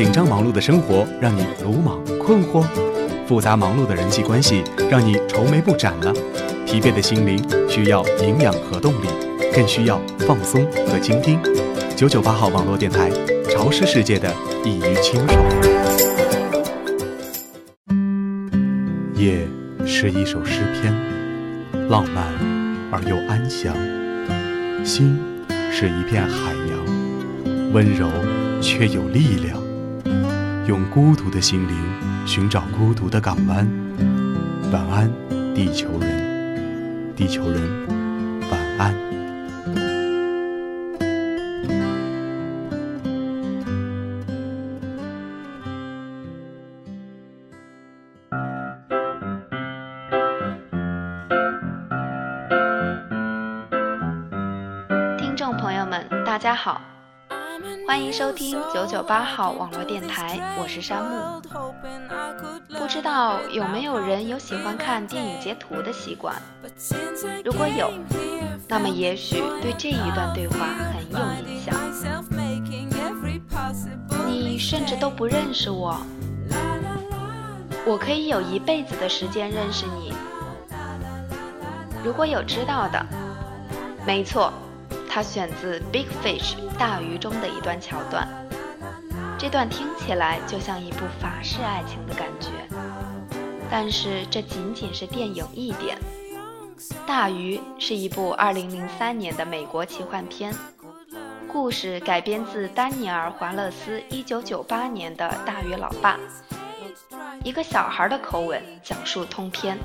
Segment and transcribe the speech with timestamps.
[0.00, 2.64] 紧张忙碌的生活让你鲁莽困惑，
[3.26, 6.10] 复杂忙碌的人际关系让你愁眉不展了，
[6.64, 7.38] 疲惫的心灵
[7.68, 9.08] 需要营养和动力，
[9.54, 11.38] 更需要放松和倾听。
[11.94, 13.10] 九九八号网络电台，
[13.50, 14.34] 潮湿世界的
[14.64, 15.38] 一隅清爽。
[19.14, 19.46] 夜
[19.84, 20.94] 是一首诗篇，
[21.90, 22.24] 浪漫
[22.90, 23.74] 而又安详；
[24.82, 25.20] 心
[25.70, 28.08] 是一片海洋，温柔
[28.62, 29.60] 却有力量。
[30.70, 31.76] 用孤独的心灵
[32.24, 33.68] 寻找孤独的港湾。
[34.70, 35.10] 晚安，
[35.52, 37.60] 地球人，地球人，
[38.48, 39.19] 晚安。
[58.50, 61.40] 听九九八号网络电台，我是山木。
[62.76, 66.34] 不知道有没有人有喜欢看电影截图的习惯？
[67.44, 67.92] 如果有，
[68.66, 71.72] 那么也许对这一段对话很有印象。
[74.26, 75.96] 你甚至都不认识我，
[77.86, 80.12] 我可以有一辈子的时间认识你。
[82.02, 83.06] 如果有知道的，
[84.04, 84.52] 没错。
[85.12, 88.28] 它选自《Big Fish》大鱼中的一段桥段，
[89.40, 92.50] 这段听起来就像一部法式爱情的感觉，
[93.70, 95.96] 但是这仅仅是电影一点。
[97.06, 100.54] 大鱼是一部2003年的美国奇幻片，
[101.48, 106.18] 故事改编自丹尼尔·华勒斯1998年的《大鱼老爸》，
[107.42, 109.78] 一个小孩的口吻讲述通篇。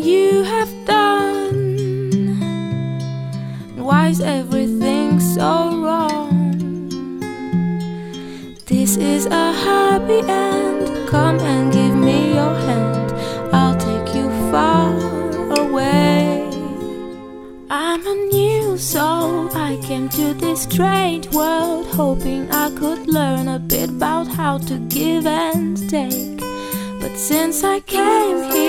[0.00, 1.76] you have done?
[3.76, 6.88] Why is everything so wrong?
[8.66, 11.08] This is a happy end.
[11.08, 13.12] Come and give me your hand.
[13.52, 14.90] I'll take you far
[15.58, 16.48] away.
[17.68, 19.54] I'm a new soul.
[19.54, 24.78] I came to this strange world hoping I could learn a bit about how to
[24.88, 26.40] give and take.
[27.00, 28.59] But since I came here,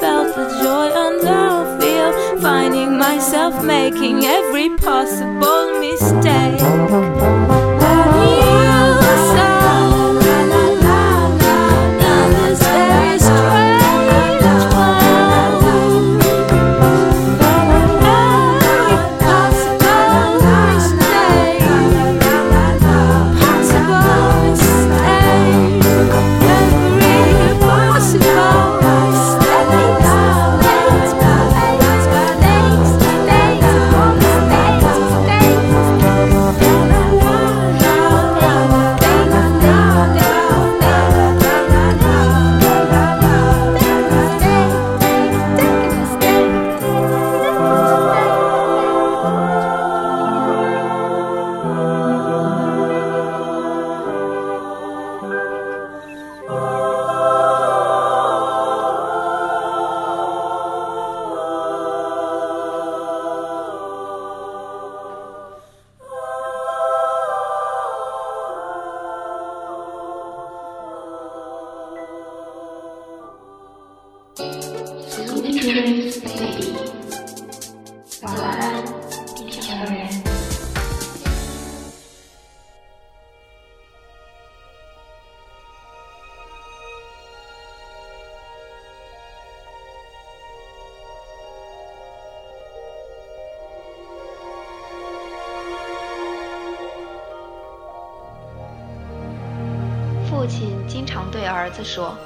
[0.00, 7.09] felt the joy and the fear, finding myself making every possible mistake.
[101.30, 102.16] 对儿子说。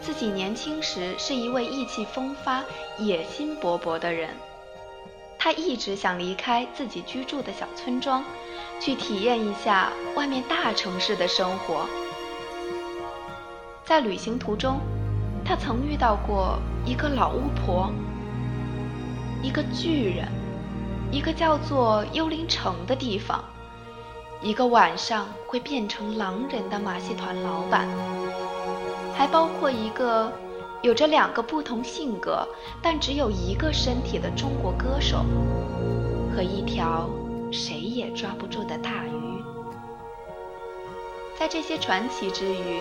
[0.00, 2.62] 自己年轻时是一位意气风发、
[2.98, 4.30] 野心勃勃的人。
[5.38, 8.24] 他一直想离开自己居住的小村庄，
[8.80, 11.86] 去体验一下外面大城市的生活。
[13.84, 14.80] 在旅行途中，
[15.44, 17.92] 他曾遇到过一个老巫婆、
[19.42, 20.28] 一个巨人、
[21.10, 23.44] 一个叫做幽灵城的地方、
[24.42, 27.88] 一个晚上会变成狼人的马戏团老板，
[29.14, 30.32] 还包括一个。
[30.82, 32.46] 有着两个不同性格，
[32.80, 35.24] 但只有一个身体的中国歌手，
[36.32, 37.08] 和一条
[37.50, 39.42] 谁也抓不住的大鱼。
[41.36, 42.80] 在这些传奇之余，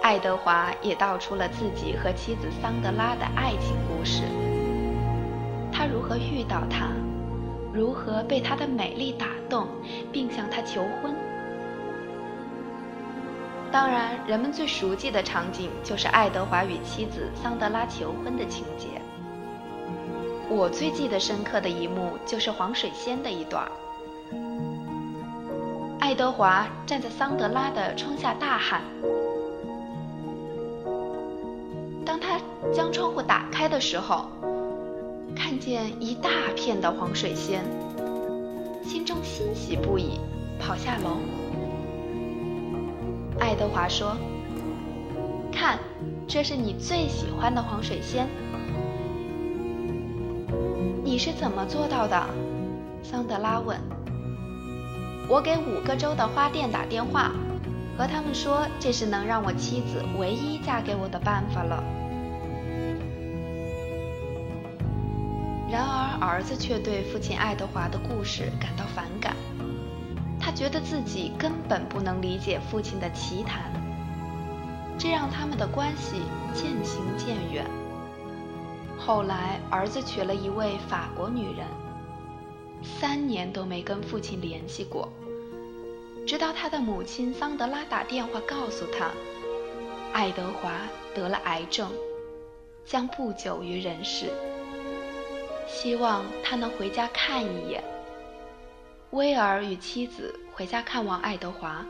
[0.00, 4.22] 爱德华也道出了自己和妻子桑德拉的爱情故事。
[5.70, 6.86] 他如何遇到她，
[7.78, 9.68] 如何被她的美丽打动，
[10.12, 11.14] 并向她求婚。
[13.70, 19.00] 当然，人们最熟悉的场景就是爱德华与妻子桑德拉求婚的情节。
[20.50, 23.70] 我最记得深刻的一幕就是黄水仙的一段。
[26.00, 28.80] 爱德华站在桑德拉的窗下大喊。
[32.06, 32.40] 当他
[32.72, 34.26] 将窗户打开的时候，
[35.34, 37.64] 看见一大片的黄水仙，
[38.84, 40.18] 心中欣喜不已，
[40.58, 41.18] 跑下楼。
[43.38, 44.16] 爱德华说
[45.52, 45.78] ：“看，
[46.26, 48.28] 这是你最喜欢的黄水仙。
[51.04, 52.26] 你是怎么做到的？”
[53.02, 53.78] 桑德拉问。
[55.28, 57.32] “我给五个州的花店打电话，
[57.96, 61.82] 和他们说这是能让我妻子唯一嫁给我的办法了。”
[65.70, 69.36] 然而，儿子却对父亲爱德华的故事感到反感。
[70.40, 73.70] 他觉得自己根本不能理解父亲的奇谈，
[74.98, 76.22] 这让他们的关系
[76.54, 77.66] 渐行渐远。
[78.96, 81.66] 后来，儿子娶了一位法国女人，
[82.82, 85.12] 三年都没跟父亲联系过，
[86.26, 89.10] 直到他的母亲桑德拉打电话告诉他，
[90.14, 90.72] 爱德华
[91.14, 91.90] 得了癌症，
[92.86, 94.30] 将不久于人世，
[95.68, 97.84] 希望他能回家看一眼。
[99.10, 101.84] 威尔与妻子回家看望爱德华，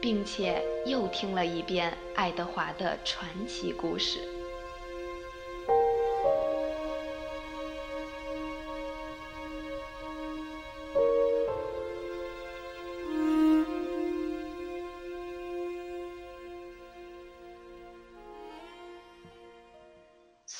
[0.00, 4.20] 并且又听了一遍爱德华的传奇故事。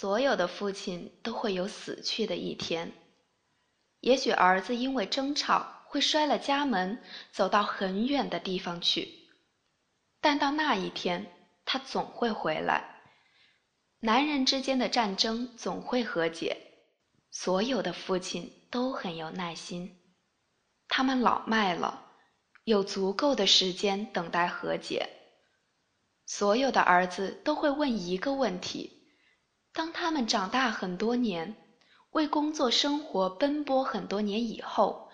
[0.00, 2.90] 所有的父亲都会有死去的一天。
[4.00, 7.02] 也许儿子因为争吵会摔了家门，
[7.32, 9.28] 走到很远的地方去，
[10.22, 11.30] 但到那一天，
[11.66, 13.02] 他总会回来。
[13.98, 16.56] 男人之间的战争总会和解。
[17.30, 19.98] 所有的父亲都很有耐心，
[20.88, 22.06] 他们老迈了，
[22.64, 25.06] 有足够的时间等待和解。
[26.24, 28.99] 所有的儿子都会问一个问题：
[29.72, 31.56] 当他们长大很多年。
[32.12, 35.12] 为工作生活奔波很多年以后，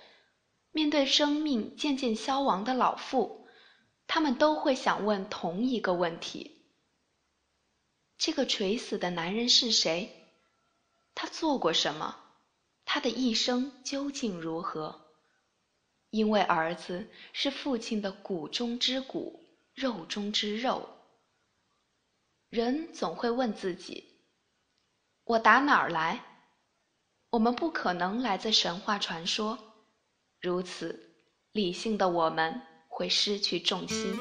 [0.70, 3.46] 面对生命渐渐消亡的老妇，
[4.06, 6.62] 他们都会想问同一个问题：
[8.16, 10.10] 这个垂死的男人是谁？
[11.14, 12.16] 他做过什么？
[12.86, 15.02] 他的一生究竟如何？
[16.08, 20.88] 因为儿子是父亲的骨中之骨，肉中之肉。
[22.48, 24.15] 人总会问自己：
[25.26, 26.20] 我打哪儿来？
[27.30, 29.58] 我们不可能来自神话传说，
[30.40, 31.16] 如此，
[31.50, 34.16] 理性的我们会失去重心。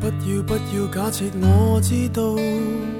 [0.00, 2.99] 不要不要假设我知道。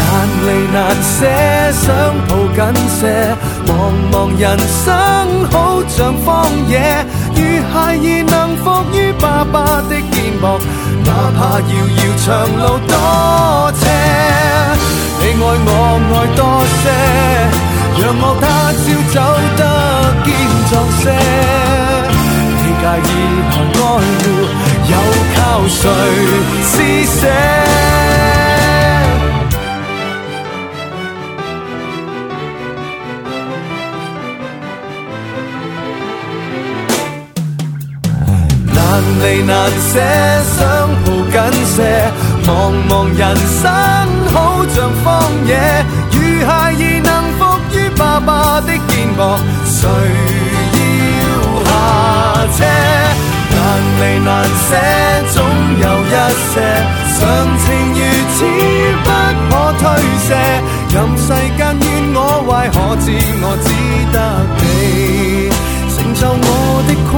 [0.11, 1.15] 难离难舍，
[1.71, 1.87] 想
[2.27, 2.59] 抱紧
[2.99, 2.99] 些。
[3.65, 3.71] 茫
[4.11, 4.43] 茫人
[4.83, 4.85] 生
[5.49, 5.55] 好
[5.87, 6.27] 像荒
[6.67, 6.73] 野，
[7.33, 7.39] 如
[7.71, 8.63] 孩儿能伏
[8.93, 9.55] 于爸爸
[9.87, 10.43] 的肩膊，
[11.05, 12.27] 哪怕遥遥长
[12.59, 12.93] 路多
[13.79, 13.81] 斜。
[15.21, 15.69] 你爱我
[16.11, 16.39] 爱多
[16.81, 16.83] 些，
[18.01, 18.43] 让我他
[18.75, 19.15] 朝走
[19.57, 19.61] 得
[20.25, 20.27] 坚
[20.69, 21.03] 壮些。
[22.59, 23.09] 你介意
[23.49, 23.79] 还爱
[24.19, 24.23] 护，
[24.91, 24.93] 又
[25.35, 25.39] 靠
[25.69, 25.79] 谁
[26.63, 26.73] 施
[27.21, 27.23] 舍？
[39.11, 39.99] 难离难舍，
[40.55, 40.59] 想
[41.03, 41.77] 抱紧些。
[42.45, 42.49] 茫
[42.87, 43.21] 茫人
[43.61, 43.63] 生
[44.33, 44.35] 好
[44.73, 45.05] 像荒
[45.45, 45.49] 野，
[46.11, 46.15] 如
[46.47, 47.39] 孩儿能伏
[47.75, 49.19] 于爸爸的肩膊，
[49.65, 49.79] 谁
[51.19, 51.23] 要
[51.65, 51.69] 下
[52.55, 52.59] 车？
[53.53, 53.59] 难
[53.99, 54.29] 离难
[54.69, 54.71] 舍，
[55.33, 55.35] 总
[55.81, 56.15] 有一
[56.51, 56.55] 些，
[57.17, 57.19] 常
[57.59, 57.99] 情如
[58.35, 58.39] 此
[59.03, 59.07] 不
[59.49, 59.83] 可推
[60.25, 60.29] 卸。
[60.93, 61.27] 任世
[61.57, 63.05] 间怨我坏，可知
[63.41, 63.67] 我只
[64.11, 64.15] 得
[64.57, 64.61] 你
[65.89, 66.45] 成就我
[66.87, 67.11] 的狂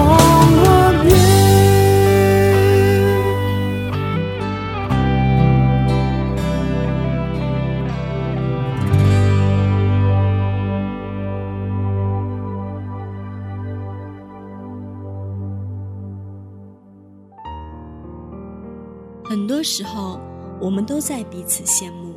[19.33, 20.19] 很多时候，
[20.61, 22.13] 我们都在彼此羡慕。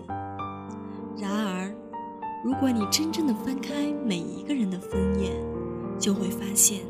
[1.16, 1.72] 然而，
[2.44, 5.30] 如果你真正的翻开每一个人的枫叶，
[5.98, 6.80] 就会发现，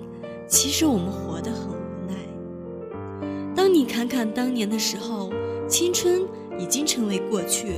[0.48, 3.54] 其实我们活得很无奈。
[3.54, 5.30] 当你侃侃当年的时候，
[5.68, 6.22] 青春
[6.58, 7.74] 已经成为过去；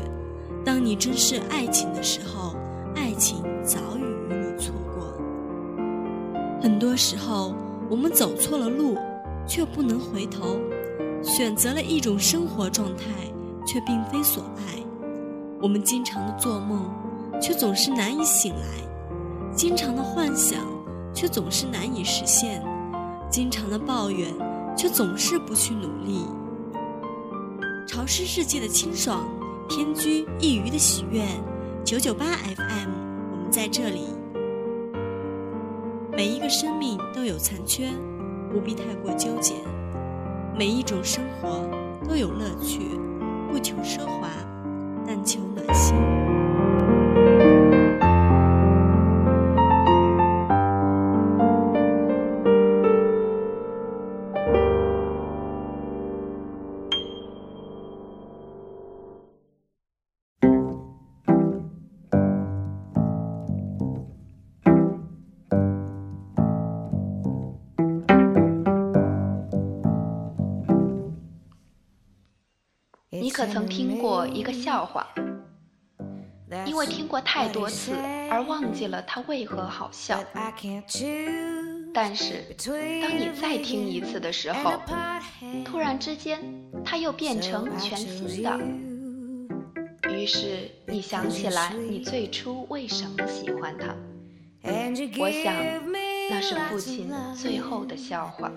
[0.64, 2.56] 当你珍视爱情的时候，
[2.94, 5.12] 爱情早已与你错过。
[6.62, 7.54] 很多时候，
[7.90, 8.96] 我们走错了路，
[9.46, 10.58] 却不能回头。
[11.22, 13.04] 选择了一种生活状态，
[13.66, 14.78] 却并非所爱。
[15.60, 16.90] 我们经常的做梦，
[17.40, 18.82] 却总是难以醒来；
[19.54, 20.60] 经常的幻想，
[21.12, 22.62] 却总是难以实现；
[23.30, 24.32] 经常的抱怨，
[24.76, 26.24] 却总是不去努力。
[27.86, 29.28] 潮湿世界的清爽，
[29.68, 31.22] 偏居一隅的喜悦。
[31.84, 32.90] 九九八 FM，
[33.32, 34.06] 我们在这里。
[36.12, 37.88] 每一个生命都有残缺，
[38.52, 39.54] 不必太过纠结。
[40.58, 41.64] 每一种生活
[42.08, 42.80] 都有乐趣，
[43.48, 44.28] 不求奢华，
[45.06, 45.94] 但求暖心。
[73.38, 75.06] 可曾听过一个笑话？
[76.66, 77.92] 因为听过太多次
[78.28, 80.20] 而忘记了它为何好笑。
[81.94, 82.44] 但是，
[83.00, 84.72] 当你再听一次的时候，
[85.64, 86.40] 突然之间
[86.84, 88.58] 它又变成全新的。
[90.12, 93.94] 于是你想起来你最初为什么喜欢它？
[95.16, 95.54] 我想，
[96.28, 98.50] 那是父亲最后的笑话。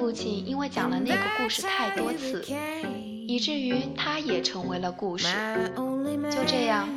[0.00, 2.42] 父亲因为讲了那个故事太多次，
[3.28, 5.28] 以至于他也成为了故事。
[6.30, 6.88] 就这样，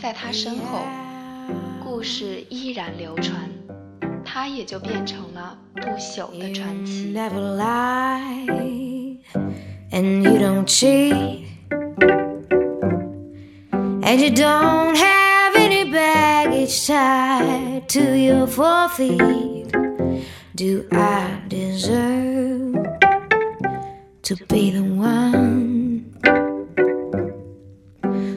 [0.00, 0.78] 在他身后，
[1.82, 3.50] 故事依然流传，
[4.24, 7.12] 他也就变成了不朽的传奇。
[20.58, 22.17] Do I deserve
[24.28, 26.04] to be the one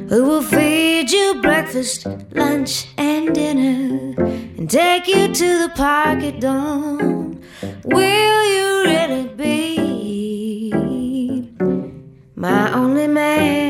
[0.08, 4.16] who will feed you breakfast, lunch, and dinner,
[4.58, 7.44] and take you to the park at dawn.
[7.84, 10.62] Will you really be
[12.36, 13.61] my only man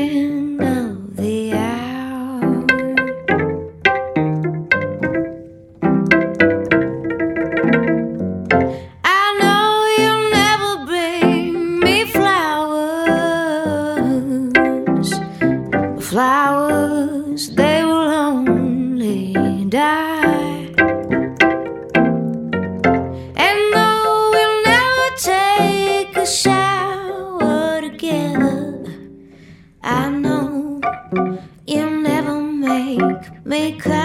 [33.62, 34.01] wake.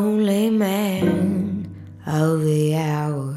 [0.00, 1.66] Only man
[2.06, 3.36] of the hour.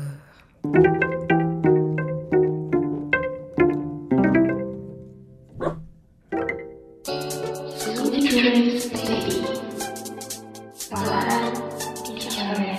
[7.75, 9.43] Sweet dreams, baby。
[10.91, 11.53] 晚安，
[12.05, 12.77] 地球人。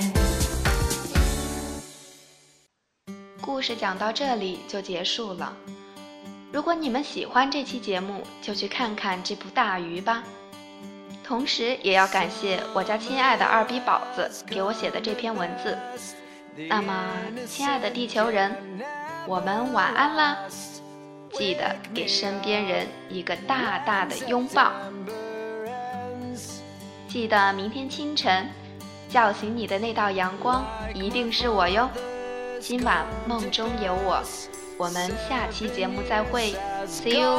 [3.42, 5.54] 故事讲到这里就结束了。
[6.50, 10.24] 如果你们喜欢这期节目，就去看看这部大鱼吧。
[11.24, 15.76] 同时，也要感谢我家亲爱的二逼宝子给我写的这篇文字。
[16.68, 16.92] 那么，
[17.46, 18.54] 亲爱的地球人，
[19.26, 20.36] 我们晚安啦！
[21.32, 24.70] 记得给身边人一个大大的拥抱。
[27.08, 28.48] 记得明天清晨
[29.08, 31.88] 叫醒你的那道阳光一定是我哟。
[32.60, 34.22] 今晚梦中有我，
[34.76, 36.54] 我们下期节目再会
[36.86, 37.38] ，See you。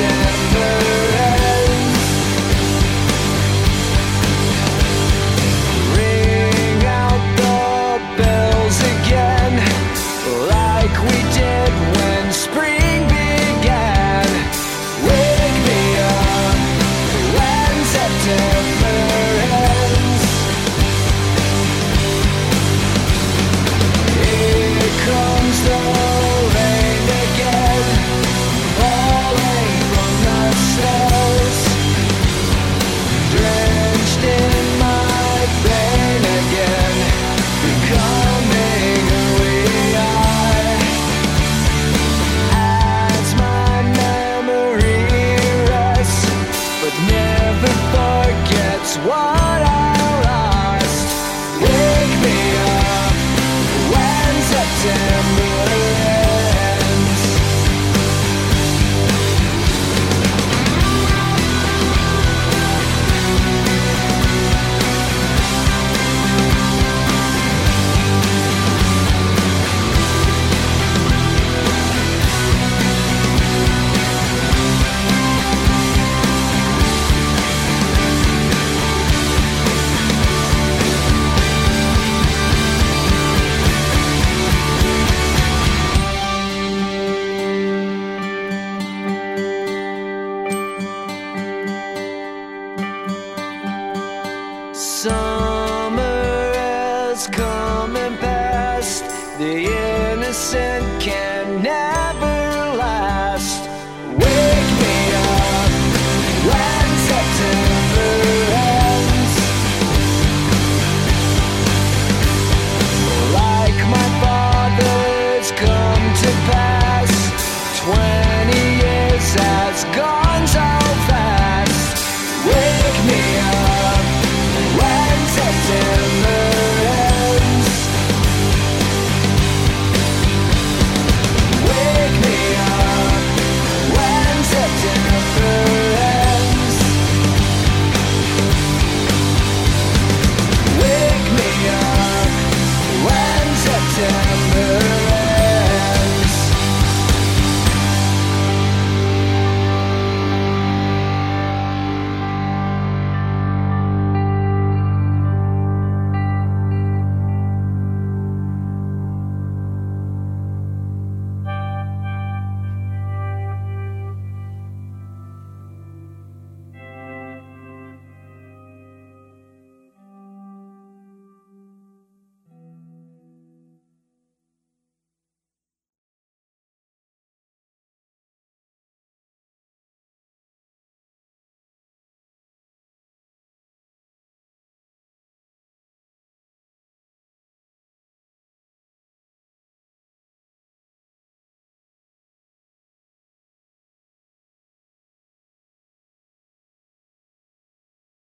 [0.00, 0.39] Yeah.